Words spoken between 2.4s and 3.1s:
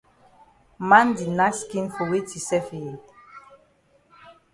sef eh?